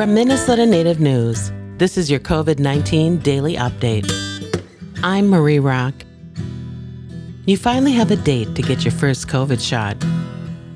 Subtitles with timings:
[0.00, 4.10] From Minnesota Native News, this is your COVID 19 daily update.
[5.02, 5.92] I'm Marie Rock.
[7.44, 10.02] You finally have a date to get your first COVID shot.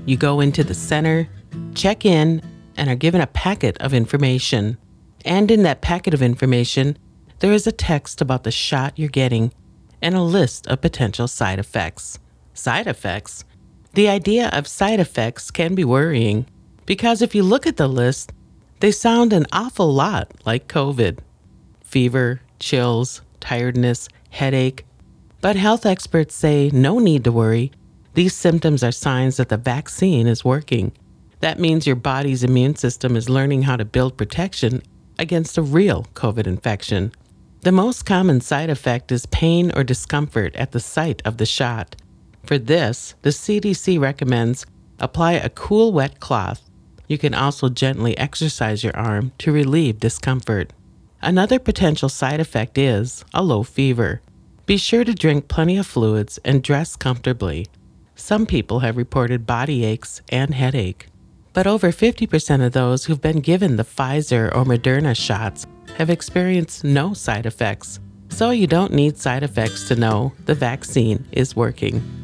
[0.05, 1.27] You go into the center,
[1.75, 2.43] check in,
[2.77, 4.77] and are given a packet of information.
[5.25, 6.99] And in that packet of information,
[7.39, 9.55] there is a text about the shot you're getting
[10.03, 12.19] and a list of potential side effects.
[12.53, 13.47] Side effects?
[13.95, 16.45] The idea of side effects can be worrying
[16.85, 18.31] because if you look at the list,
[18.81, 21.19] they sound an awful lot like COVID
[21.83, 24.85] fever, chills, tiredness, headache.
[25.41, 27.71] But health experts say no need to worry.
[28.15, 30.91] These symptoms are signs that the vaccine is working.
[31.39, 34.83] That means your body's immune system is learning how to build protection
[35.19, 37.13] against a real COVID infection.
[37.61, 41.97] The most common side effect is pain or discomfort at the site of the shot.
[42.45, 44.67] For this, the CDC recommends
[44.99, 46.69] apply a cool wet cloth.
[47.07, 50.73] You can also gently exercise your arm to relieve discomfort.
[51.21, 54.21] Another potential side effect is a low fever.
[54.67, 57.67] Be sure to drink plenty of fluids and dress comfortably.
[58.15, 61.09] Some people have reported body aches and headache.
[61.53, 65.67] But over 50% of those who've been given the Pfizer or Moderna shots
[65.97, 68.01] have experienced no side effects.
[68.29, 72.24] So you don't need side effects to know the vaccine is working.